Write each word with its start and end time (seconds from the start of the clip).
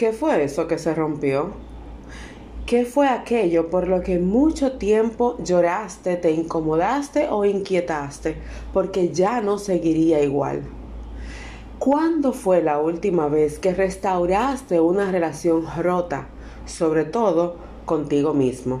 ¿Qué 0.00 0.14
fue 0.14 0.42
eso 0.44 0.66
que 0.66 0.78
se 0.78 0.94
rompió? 0.94 1.50
¿Qué 2.64 2.86
fue 2.86 3.06
aquello 3.06 3.68
por 3.68 3.86
lo 3.86 4.00
que 4.00 4.18
mucho 4.18 4.78
tiempo 4.78 5.36
lloraste, 5.44 6.16
te 6.16 6.30
incomodaste 6.30 7.28
o 7.28 7.44
inquietaste 7.44 8.38
porque 8.72 9.10
ya 9.10 9.42
no 9.42 9.58
seguiría 9.58 10.22
igual? 10.22 10.62
¿Cuándo 11.78 12.32
fue 12.32 12.62
la 12.62 12.78
última 12.78 13.28
vez 13.28 13.58
que 13.58 13.74
restauraste 13.74 14.80
una 14.80 15.12
relación 15.12 15.66
rota, 15.76 16.28
sobre 16.64 17.04
todo 17.04 17.56
contigo 17.84 18.32
mismo? 18.32 18.80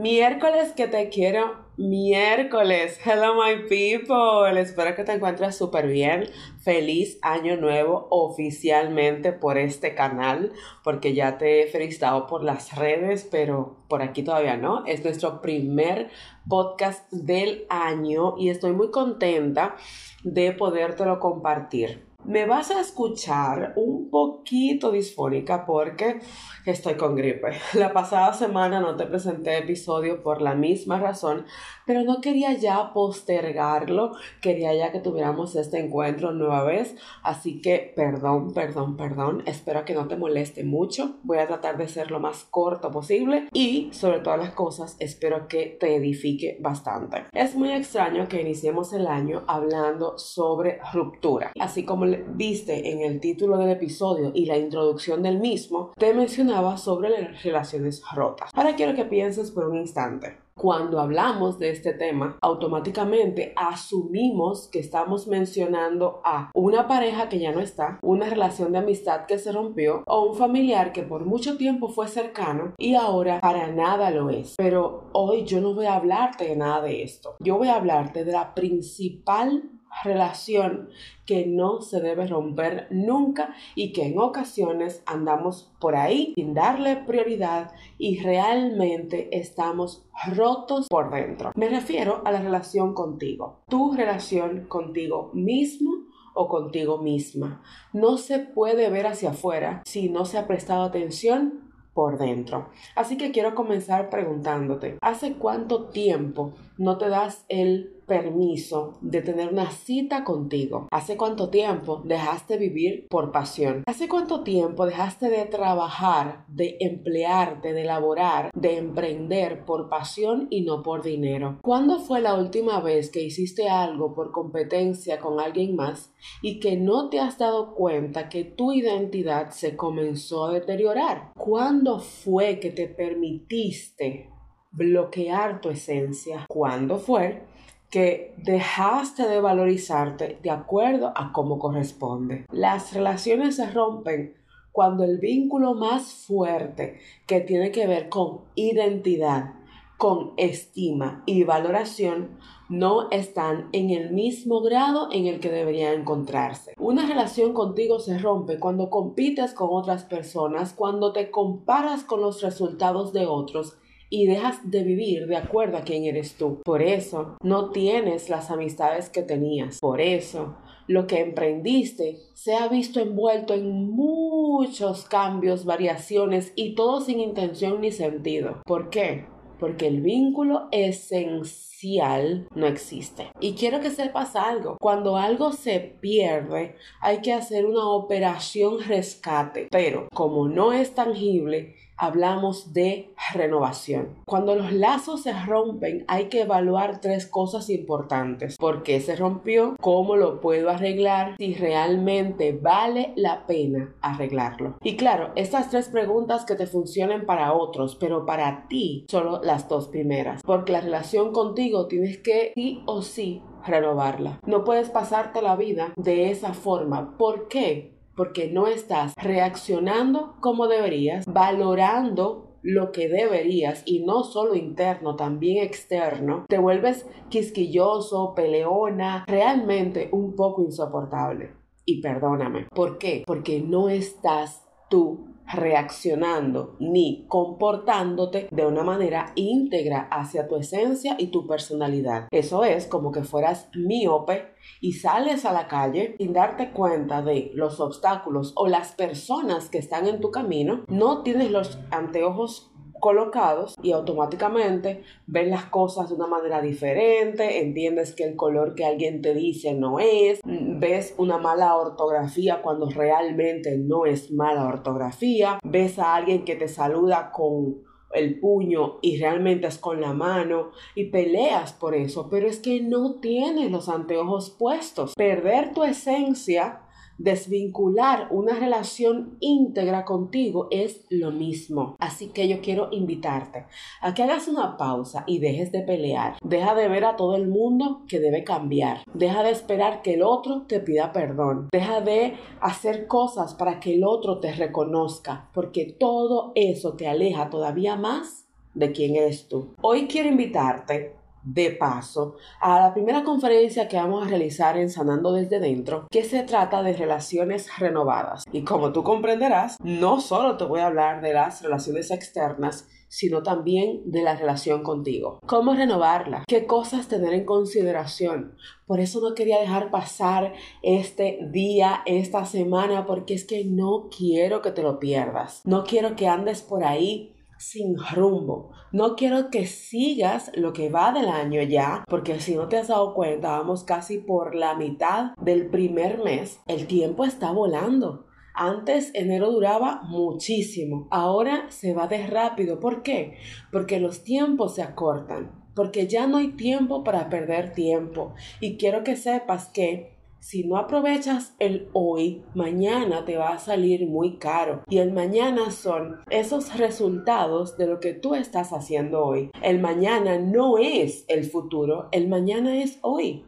Miércoles 0.00 0.72
que 0.74 0.88
te 0.88 1.10
quiero 1.10 1.56
miércoles. 1.76 2.98
Hello 3.04 3.34
my 3.34 3.68
people. 3.68 4.58
Espero 4.58 4.96
que 4.96 5.04
te 5.04 5.12
encuentres 5.12 5.58
súper 5.58 5.88
bien. 5.88 6.24
Feliz 6.62 7.18
año 7.20 7.58
nuevo 7.58 8.06
oficialmente 8.08 9.34
por 9.34 9.58
este 9.58 9.94
canal, 9.94 10.52
porque 10.82 11.12
ya 11.12 11.36
te 11.36 11.60
he 11.60 11.66
felicitado 11.66 12.26
por 12.26 12.42
las 12.42 12.78
redes, 12.78 13.28
pero 13.30 13.76
por 13.88 14.00
aquí 14.00 14.22
todavía 14.22 14.56
no. 14.56 14.86
Es 14.86 15.04
nuestro 15.04 15.42
primer 15.42 16.08
podcast 16.48 17.12
del 17.12 17.66
año 17.68 18.36
y 18.38 18.48
estoy 18.48 18.72
muy 18.72 18.90
contenta 18.90 19.76
de 20.24 20.52
podértelo 20.52 21.20
compartir. 21.20 22.09
Me 22.24 22.44
vas 22.44 22.70
a 22.70 22.80
escuchar 22.80 23.72
un 23.76 24.10
poquito 24.10 24.92
disfónica 24.92 25.64
porque 25.64 26.20
estoy 26.66 26.94
con 26.94 27.16
gripe. 27.16 27.52
La 27.74 27.94
pasada 27.94 28.34
semana 28.34 28.78
no 28.80 28.94
te 28.96 29.06
presenté 29.06 29.56
episodio 29.56 30.22
por 30.22 30.42
la 30.42 30.54
misma 30.54 30.98
razón, 30.98 31.46
pero 31.86 32.02
no 32.02 32.20
quería 32.20 32.52
ya 32.52 32.92
postergarlo, 32.92 34.12
quería 34.42 34.74
ya 34.74 34.92
que 34.92 35.00
tuviéramos 35.00 35.56
este 35.56 35.78
encuentro 35.78 36.32
nueva 36.32 36.62
vez, 36.62 36.94
así 37.22 37.62
que 37.62 37.92
perdón, 37.96 38.52
perdón, 38.52 38.96
perdón, 38.96 39.42
espero 39.46 39.84
que 39.84 39.94
no 39.94 40.06
te 40.06 40.16
moleste 40.16 40.62
mucho, 40.62 41.16
voy 41.22 41.38
a 41.38 41.46
tratar 41.46 41.78
de 41.78 41.88
ser 41.88 42.10
lo 42.10 42.20
más 42.20 42.44
corto 42.50 42.90
posible 42.90 43.48
y 43.52 43.88
sobre 43.92 44.20
todas 44.20 44.38
las 44.38 44.50
cosas 44.50 44.96
espero 44.98 45.48
que 45.48 45.76
te 45.80 45.96
edifique 45.96 46.58
bastante. 46.60 47.24
Es 47.32 47.54
muy 47.54 47.72
extraño 47.72 48.28
que 48.28 48.42
iniciemos 48.42 48.92
el 48.92 49.06
año 49.06 49.42
hablando 49.46 50.18
sobre 50.18 50.80
ruptura, 50.92 51.52
así 51.58 51.84
como 51.84 52.09
viste 52.34 52.90
en 52.90 53.00
el 53.00 53.20
título 53.20 53.58
del 53.58 53.70
episodio 53.70 54.32
y 54.34 54.46
la 54.46 54.58
introducción 54.58 55.22
del 55.22 55.38
mismo, 55.38 55.92
te 55.96 56.14
mencionaba 56.14 56.76
sobre 56.76 57.10
las 57.10 57.42
relaciones 57.42 58.02
rotas. 58.14 58.50
Ahora 58.54 58.76
quiero 58.76 58.94
que 58.94 59.04
pienses 59.04 59.50
por 59.50 59.68
un 59.68 59.76
instante 59.76 60.38
cuando 60.60 61.00
hablamos 61.00 61.58
de 61.58 61.70
este 61.70 61.94
tema, 61.94 62.36
automáticamente 62.42 63.54
asumimos 63.56 64.68
que 64.68 64.78
estamos 64.78 65.26
mencionando 65.26 66.20
a 66.22 66.50
una 66.52 66.86
pareja 66.86 67.30
que 67.30 67.38
ya 67.38 67.50
no 67.50 67.60
está, 67.60 67.98
una 68.02 68.28
relación 68.28 68.72
de 68.72 68.78
amistad 68.78 69.24
que 69.24 69.38
se 69.38 69.52
rompió 69.52 70.04
o 70.06 70.26
un 70.26 70.36
familiar 70.36 70.92
que 70.92 71.02
por 71.02 71.24
mucho 71.24 71.56
tiempo 71.56 71.88
fue 71.88 72.08
cercano 72.08 72.74
y 72.76 72.94
ahora 72.94 73.40
para 73.40 73.68
nada 73.68 74.10
lo 74.10 74.28
es. 74.28 74.56
Pero 74.58 75.04
hoy 75.12 75.44
yo 75.44 75.62
no 75.62 75.72
voy 75.72 75.86
a 75.86 75.94
hablarte 75.94 76.44
de 76.44 76.56
nada 76.56 76.82
de 76.82 77.04
esto. 77.04 77.36
Yo 77.40 77.56
voy 77.56 77.68
a 77.68 77.76
hablarte 77.76 78.26
de 78.26 78.32
la 78.32 78.54
principal 78.54 79.62
relación 80.04 80.88
que 81.26 81.46
no 81.46 81.80
se 81.80 82.00
debe 82.00 82.26
romper 82.26 82.86
nunca 82.90 83.54
y 83.74 83.92
que 83.92 84.06
en 84.06 84.18
ocasiones 84.18 85.02
andamos 85.06 85.70
por 85.80 85.96
ahí 85.96 86.32
sin 86.34 86.54
darle 86.54 86.96
prioridad 86.96 87.72
y 87.98 88.18
realmente 88.20 89.36
estamos 89.36 90.04
rotos 90.34 90.88
por 90.88 91.10
dentro. 91.10 91.52
Me 91.54 91.68
refiero 91.68 92.22
a 92.24 92.32
la 92.32 92.40
relación 92.40 92.94
contigo, 92.94 93.60
tu 93.68 93.92
relación 93.92 94.66
contigo 94.66 95.30
mismo 95.34 95.90
o 96.34 96.48
contigo 96.48 96.98
misma. 96.98 97.62
No 97.92 98.16
se 98.16 98.38
puede 98.38 98.88
ver 98.90 99.06
hacia 99.06 99.30
afuera 99.30 99.82
si 99.84 100.08
no 100.08 100.24
se 100.24 100.38
ha 100.38 100.46
prestado 100.46 100.84
atención 100.84 101.70
por 101.92 102.18
dentro. 102.18 102.68
Así 102.94 103.16
que 103.16 103.30
quiero 103.32 103.54
comenzar 103.54 104.10
preguntándote, 104.10 104.98
¿hace 105.00 105.34
cuánto 105.34 105.88
tiempo 105.88 106.54
no 106.78 106.98
te 106.98 107.08
das 107.08 107.44
el 107.48 107.99
permiso 108.10 108.98
de 109.00 109.22
tener 109.22 109.52
una 109.52 109.70
cita 109.70 110.24
contigo? 110.24 110.88
¿Hace 110.90 111.16
cuánto 111.16 111.48
tiempo 111.48 112.02
dejaste 112.04 112.56
vivir 112.56 113.06
por 113.08 113.30
pasión? 113.30 113.84
¿Hace 113.86 114.08
cuánto 114.08 114.42
tiempo 114.42 114.84
dejaste 114.84 115.30
de 115.30 115.44
trabajar, 115.46 116.44
de 116.48 116.76
emplearte, 116.80 117.72
de 117.72 117.84
laborar, 117.84 118.50
de 118.52 118.78
emprender 118.78 119.64
por 119.64 119.88
pasión 119.88 120.48
y 120.50 120.62
no 120.62 120.82
por 120.82 121.02
dinero? 121.02 121.60
¿Cuándo 121.62 122.00
fue 122.00 122.20
la 122.20 122.34
última 122.34 122.80
vez 122.80 123.10
que 123.10 123.22
hiciste 123.22 123.68
algo 123.68 124.12
por 124.12 124.32
competencia 124.32 125.20
con 125.20 125.38
alguien 125.38 125.76
más 125.76 126.12
y 126.42 126.58
que 126.58 126.76
no 126.76 127.10
te 127.10 127.20
has 127.20 127.38
dado 127.38 127.76
cuenta 127.76 128.28
que 128.28 128.42
tu 128.42 128.72
identidad 128.72 129.50
se 129.50 129.76
comenzó 129.76 130.46
a 130.46 130.54
deteriorar? 130.54 131.30
¿Cuándo 131.36 132.00
fue 132.00 132.58
que 132.58 132.70
te 132.70 132.88
permitiste 132.88 134.30
bloquear 134.72 135.60
tu 135.60 135.70
esencia? 135.70 136.46
¿Cuándo 136.48 136.98
fue 136.98 137.48
que 137.90 138.34
dejaste 138.38 139.28
de 139.28 139.40
valorizarte 139.40 140.38
de 140.42 140.50
acuerdo 140.50 141.12
a 141.16 141.32
cómo 141.32 141.58
corresponde. 141.58 142.46
Las 142.52 142.94
relaciones 142.94 143.56
se 143.56 143.70
rompen 143.70 144.34
cuando 144.72 145.04
el 145.04 145.18
vínculo 145.18 145.74
más 145.74 146.24
fuerte 146.26 147.00
que 147.26 147.40
tiene 147.40 147.72
que 147.72 147.86
ver 147.86 148.08
con 148.08 148.42
identidad, 148.54 149.54
con 149.98 150.32
estima 150.36 151.22
y 151.26 151.44
valoración 151.44 152.38
no 152.70 153.10
están 153.10 153.68
en 153.72 153.90
el 153.90 154.12
mismo 154.12 154.60
grado 154.60 155.08
en 155.10 155.26
el 155.26 155.40
que 155.40 155.50
deberían 155.50 156.00
encontrarse. 156.00 156.72
Una 156.78 157.04
relación 157.04 157.52
contigo 157.52 157.98
se 157.98 158.16
rompe 158.16 158.60
cuando 158.60 158.88
compites 158.88 159.52
con 159.52 159.68
otras 159.72 160.04
personas, 160.04 160.72
cuando 160.72 161.12
te 161.12 161.32
comparas 161.32 162.04
con 162.04 162.20
los 162.20 162.40
resultados 162.40 163.12
de 163.12 163.26
otros 163.26 163.76
y 164.10 164.26
dejas 164.26 164.58
de 164.70 164.82
vivir 164.82 165.26
de 165.28 165.36
acuerdo 165.36 165.78
a 165.78 165.82
quién 165.82 166.04
eres 166.04 166.34
tú. 166.34 166.60
Por 166.64 166.82
eso 166.82 167.36
no 167.42 167.70
tienes 167.70 168.28
las 168.28 168.50
amistades 168.50 169.08
que 169.08 169.22
tenías. 169.22 169.78
Por 169.78 170.00
eso 170.00 170.56
lo 170.88 171.06
que 171.06 171.20
emprendiste 171.20 172.18
se 172.34 172.56
ha 172.56 172.66
visto 172.66 172.98
envuelto 172.98 173.54
en 173.54 173.90
muchos 173.90 175.04
cambios, 175.04 175.64
variaciones 175.64 176.52
y 176.56 176.74
todo 176.74 177.00
sin 177.00 177.20
intención 177.20 177.80
ni 177.80 177.92
sentido. 177.92 178.60
¿Por 178.64 178.90
qué? 178.90 179.26
Porque 179.60 179.86
el 179.86 180.00
vínculo 180.00 180.68
esencial 180.72 182.48
no 182.54 182.66
existe. 182.66 183.30
Y 183.40 183.52
quiero 183.52 183.80
que 183.80 183.90
sepas 183.90 184.34
algo. 184.34 184.76
Cuando 184.80 185.16
algo 185.16 185.52
se 185.52 185.78
pierde, 185.78 186.76
hay 187.00 187.20
que 187.20 187.34
hacer 187.34 187.66
una 187.66 187.86
operación 187.86 188.80
rescate. 188.80 189.68
Pero 189.70 190.08
como 190.12 190.48
no 190.48 190.72
es 190.72 190.94
tangible, 190.94 191.76
hablamos 192.00 192.72
de 192.72 193.12
renovación. 193.34 194.16
Cuando 194.24 194.56
los 194.56 194.72
lazos 194.72 195.22
se 195.22 195.32
rompen 195.44 196.04
hay 196.08 196.28
que 196.28 196.42
evaluar 196.42 197.00
tres 197.00 197.26
cosas 197.26 197.68
importantes. 197.68 198.56
¿Por 198.56 198.82
qué 198.82 199.00
se 199.00 199.16
rompió? 199.16 199.76
¿Cómo 199.80 200.16
lo 200.16 200.40
puedo 200.40 200.70
arreglar? 200.70 201.36
Si 201.36 201.54
realmente 201.54 202.52
vale 202.52 203.12
la 203.16 203.46
pena 203.46 203.94
arreglarlo. 204.00 204.76
Y 204.82 204.96
claro, 204.96 205.30
estas 205.36 205.70
tres 205.70 205.88
preguntas 205.88 206.44
que 206.46 206.54
te 206.54 206.66
funcionen 206.66 207.26
para 207.26 207.52
otros, 207.52 207.96
pero 207.96 208.24
para 208.24 208.66
ti 208.68 209.04
solo 209.08 209.40
las 209.42 209.68
dos 209.68 209.88
primeras. 209.88 210.42
Porque 210.42 210.72
la 210.72 210.80
relación 210.80 211.32
contigo 211.32 211.86
tienes 211.86 212.18
que 212.18 212.52
sí 212.54 212.82
o 212.86 213.02
sí 213.02 213.42
renovarla. 213.66 214.40
No 214.46 214.64
puedes 214.64 214.88
pasarte 214.88 215.42
la 215.42 215.56
vida 215.56 215.92
de 215.96 216.30
esa 216.30 216.54
forma. 216.54 217.16
¿Por 217.18 217.48
qué? 217.48 217.99
Porque 218.16 218.50
no 218.50 218.66
estás 218.66 219.14
reaccionando 219.16 220.34
como 220.40 220.68
deberías, 220.68 221.24
valorando 221.26 222.50
lo 222.62 222.92
que 222.92 223.08
deberías 223.08 223.82
y 223.86 224.04
no 224.04 224.24
solo 224.24 224.54
interno, 224.54 225.16
también 225.16 225.64
externo, 225.64 226.44
te 226.48 226.58
vuelves 226.58 227.08
quisquilloso, 227.28 228.34
peleona, 228.34 229.24
realmente 229.26 230.08
un 230.12 230.34
poco 230.34 230.62
insoportable. 230.62 231.54
Y 231.84 232.00
perdóname, 232.02 232.66
¿por 232.74 232.98
qué? 232.98 233.24
Porque 233.26 233.60
no 233.60 233.88
estás 233.88 234.66
tú 234.88 235.29
reaccionando 235.52 236.76
ni 236.78 237.26
comportándote 237.28 238.48
de 238.50 238.66
una 238.66 238.82
manera 238.82 239.32
íntegra 239.34 240.08
hacia 240.10 240.48
tu 240.48 240.56
esencia 240.56 241.16
y 241.18 241.28
tu 241.28 241.46
personalidad. 241.46 242.28
Eso 242.30 242.64
es 242.64 242.86
como 242.86 243.12
que 243.12 243.24
fueras 243.24 243.68
miope 243.74 244.54
y 244.80 244.92
sales 244.92 245.44
a 245.44 245.52
la 245.52 245.68
calle 245.68 246.14
sin 246.18 246.32
darte 246.32 246.70
cuenta 246.70 247.22
de 247.22 247.50
los 247.54 247.80
obstáculos 247.80 248.52
o 248.56 248.68
las 248.68 248.92
personas 248.92 249.68
que 249.68 249.78
están 249.78 250.06
en 250.06 250.20
tu 250.20 250.30
camino, 250.30 250.84
no 250.88 251.22
tienes 251.22 251.50
los 251.50 251.78
anteojos 251.90 252.69
colocados 253.00 253.74
y 253.82 253.92
automáticamente 253.92 255.02
ves 255.26 255.48
las 255.48 255.64
cosas 255.64 256.08
de 256.08 256.14
una 256.14 256.26
manera 256.26 256.60
diferente, 256.60 257.60
entiendes 257.60 258.14
que 258.14 258.24
el 258.24 258.36
color 258.36 258.74
que 258.74 258.84
alguien 258.84 259.22
te 259.22 259.34
dice 259.34 259.74
no 259.74 259.98
es, 259.98 260.40
ves 260.44 261.14
una 261.18 261.38
mala 261.38 261.76
ortografía 261.76 262.62
cuando 262.62 262.88
realmente 262.88 263.76
no 263.78 264.06
es 264.06 264.30
mala 264.30 264.66
ortografía, 264.66 265.58
ves 265.64 265.98
a 265.98 266.14
alguien 266.14 266.44
que 266.44 266.56
te 266.56 266.68
saluda 266.68 267.32
con 267.32 267.90
el 268.12 268.40
puño 268.40 268.98
y 269.02 269.18
realmente 269.18 269.66
es 269.66 269.78
con 269.78 270.00
la 270.00 270.12
mano 270.12 270.70
y 270.94 271.06
peleas 271.06 271.72
por 271.72 271.94
eso, 271.94 272.28
pero 272.30 272.48
es 272.48 272.58
que 272.58 272.80
no 272.80 273.20
tienes 273.20 273.70
los 273.70 273.88
anteojos 273.88 274.50
puestos. 274.50 275.14
Perder 275.14 275.72
tu 275.72 275.84
esencia 275.84 276.82
Desvincular 277.20 278.28
una 278.30 278.54
relación 278.54 279.36
íntegra 279.40 280.06
contigo 280.06 280.68
es 280.70 281.04
lo 281.10 281.30
mismo. 281.30 281.96
Así 281.98 282.28
que 282.28 282.48
yo 282.48 282.62
quiero 282.62 282.88
invitarte 282.92 283.66
a 284.00 284.14
que 284.14 284.22
hagas 284.22 284.48
una 284.48 284.78
pausa 284.78 285.24
y 285.26 285.38
dejes 285.38 285.70
de 285.70 285.82
pelear. 285.82 286.36
Deja 286.42 286.74
de 286.74 286.88
ver 286.88 287.04
a 287.04 287.16
todo 287.16 287.36
el 287.36 287.46
mundo 287.46 288.06
que 288.08 288.20
debe 288.20 288.42
cambiar. 288.42 289.02
Deja 289.12 289.42
de 289.42 289.50
esperar 289.50 290.00
que 290.00 290.14
el 290.14 290.22
otro 290.22 290.62
te 290.62 290.80
pida 290.80 291.12
perdón. 291.12 291.68
Deja 291.72 292.00
de 292.00 292.38
hacer 292.62 293.06
cosas 293.06 293.52
para 293.52 293.80
que 293.80 293.92
el 293.96 294.04
otro 294.04 294.40
te 294.40 294.52
reconozca, 294.52 295.50
porque 295.52 295.94
todo 296.00 296.52
eso 296.54 296.94
te 296.94 297.06
aleja 297.06 297.50
todavía 297.50 297.96
más 297.96 298.46
de 298.72 298.92
quién 298.92 299.14
eres 299.14 299.46
tú. 299.46 299.74
Hoy 299.82 300.06
quiero 300.06 300.30
invitarte 300.30 301.19
de 301.42 301.70
paso 301.70 302.36
a 302.60 302.80
la 302.80 302.94
primera 302.94 303.24
conferencia 303.24 303.88
que 303.88 303.96
vamos 303.96 304.24
a 304.24 304.28
realizar 304.28 304.76
en 304.76 304.90
Sanando 304.90 305.32
desde 305.32 305.60
dentro, 305.60 306.06
que 306.10 306.24
se 306.24 306.42
trata 306.42 306.82
de 306.82 306.92
relaciones 306.92 307.68
renovadas. 307.78 308.44
Y 308.52 308.62
como 308.62 308.92
tú 308.92 309.02
comprenderás, 309.02 309.76
no 309.82 310.20
solo 310.20 310.56
te 310.56 310.64
voy 310.64 310.80
a 310.80 310.86
hablar 310.86 311.22
de 311.22 311.34
las 311.34 311.62
relaciones 311.62 312.10
externas, 312.10 312.88
sino 313.08 313.42
también 313.42 314.02
de 314.04 314.22
la 314.22 314.36
relación 314.36 314.84
contigo. 314.84 315.40
¿Cómo 315.44 315.74
renovarla? 315.74 316.44
¿Qué 316.46 316.66
cosas 316.66 317.08
tener 317.08 317.34
en 317.34 317.44
consideración? 317.44 318.54
Por 318.86 319.00
eso 319.00 319.20
no 319.20 319.34
quería 319.34 319.60
dejar 319.60 319.90
pasar 319.90 320.54
este 320.82 321.40
día, 321.50 322.02
esta 322.06 322.44
semana, 322.44 323.06
porque 323.06 323.34
es 323.34 323.44
que 323.44 323.64
no 323.64 324.08
quiero 324.16 324.62
que 324.62 324.70
te 324.70 324.82
lo 324.82 325.00
pierdas. 325.00 325.62
No 325.64 325.82
quiero 325.82 326.14
que 326.14 326.28
andes 326.28 326.62
por 326.62 326.84
ahí 326.84 327.34
sin 327.60 327.96
rumbo. 328.14 328.72
No 328.90 329.14
quiero 329.16 329.50
que 329.50 329.66
sigas 329.66 330.50
lo 330.54 330.72
que 330.72 330.88
va 330.88 331.12
del 331.12 331.28
año 331.28 331.62
ya, 331.62 332.04
porque 332.08 332.40
si 332.40 332.54
no 332.56 332.68
te 332.68 332.78
has 332.78 332.88
dado 332.88 333.14
cuenta, 333.14 333.58
vamos 333.58 333.84
casi 333.84 334.18
por 334.18 334.54
la 334.54 334.74
mitad 334.74 335.32
del 335.36 335.68
primer 335.68 336.24
mes. 336.24 336.58
El 336.66 336.86
tiempo 336.86 337.24
está 337.24 337.52
volando. 337.52 338.26
Antes 338.54 339.12
enero 339.14 339.52
duraba 339.52 340.02
muchísimo, 340.02 341.06
ahora 341.10 341.70
se 341.70 341.92
va 341.92 342.08
de 342.08 342.26
rápido. 342.26 342.80
¿Por 342.80 343.02
qué? 343.02 343.36
Porque 343.70 344.00
los 344.00 344.24
tiempos 344.24 344.74
se 344.74 344.82
acortan, 344.82 345.52
porque 345.74 346.06
ya 346.06 346.26
no 346.26 346.38
hay 346.38 346.48
tiempo 346.48 347.04
para 347.04 347.28
perder 347.28 347.74
tiempo. 347.74 348.34
Y 348.58 348.76
quiero 348.76 349.04
que 349.04 349.16
sepas 349.16 349.68
que 349.68 350.19
si 350.40 350.64
no 350.64 350.78
aprovechas 350.78 351.54
el 351.58 351.88
hoy, 351.92 352.42
mañana 352.54 353.24
te 353.26 353.36
va 353.36 353.50
a 353.50 353.58
salir 353.58 354.08
muy 354.08 354.38
caro. 354.38 354.82
Y 354.88 354.98
el 354.98 355.12
mañana 355.12 355.70
son 355.70 356.16
esos 356.30 356.76
resultados 356.78 357.76
de 357.76 357.86
lo 357.86 358.00
que 358.00 358.14
tú 358.14 358.34
estás 358.34 358.72
haciendo 358.72 359.22
hoy. 359.24 359.50
El 359.62 359.80
mañana 359.80 360.38
no 360.38 360.78
es 360.78 361.26
el 361.28 361.44
futuro, 361.44 362.08
el 362.10 362.28
mañana 362.28 362.82
es 362.82 362.98
hoy. 363.02 363.44